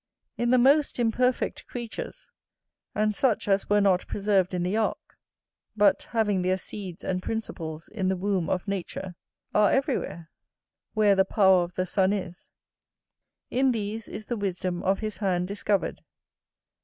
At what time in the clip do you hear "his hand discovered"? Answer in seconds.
15.01-16.01